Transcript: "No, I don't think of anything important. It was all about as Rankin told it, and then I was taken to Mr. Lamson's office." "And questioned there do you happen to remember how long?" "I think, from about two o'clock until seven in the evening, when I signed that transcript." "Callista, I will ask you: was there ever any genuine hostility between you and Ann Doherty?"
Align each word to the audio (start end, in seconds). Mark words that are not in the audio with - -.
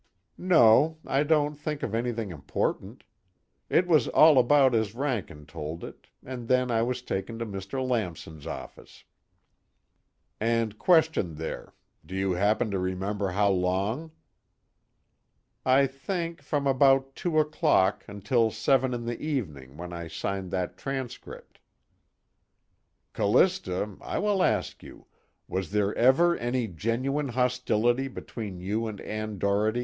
"No, 0.39 0.97
I 1.05 1.21
don't 1.21 1.53
think 1.53 1.83
of 1.83 1.93
anything 1.93 2.31
important. 2.31 3.03
It 3.69 3.85
was 3.85 4.07
all 4.07 4.39
about 4.39 4.73
as 4.73 4.95
Rankin 4.95 5.45
told 5.45 5.83
it, 5.83 6.07
and 6.25 6.47
then 6.47 6.71
I 6.71 6.81
was 6.81 7.03
taken 7.03 7.37
to 7.37 7.45
Mr. 7.45 7.87
Lamson's 7.87 8.47
office." 8.47 9.03
"And 10.39 10.79
questioned 10.79 11.37
there 11.37 11.75
do 12.03 12.15
you 12.15 12.31
happen 12.31 12.71
to 12.71 12.79
remember 12.79 13.27
how 13.29 13.51
long?" 13.51 14.09
"I 15.67 15.85
think, 15.85 16.41
from 16.41 16.65
about 16.65 17.13
two 17.15 17.37
o'clock 17.37 18.03
until 18.07 18.49
seven 18.49 18.95
in 18.95 19.05
the 19.05 19.21
evening, 19.21 19.77
when 19.77 19.93
I 19.93 20.07
signed 20.07 20.49
that 20.49 20.79
transcript." 20.79 21.59
"Callista, 23.13 23.97
I 24.01 24.17
will 24.17 24.41
ask 24.41 24.81
you: 24.81 25.05
was 25.47 25.69
there 25.69 25.93
ever 25.93 26.35
any 26.37 26.65
genuine 26.67 27.27
hostility 27.27 28.07
between 28.07 28.59
you 28.59 28.87
and 28.87 28.99
Ann 29.01 29.37
Doherty?" 29.37 29.79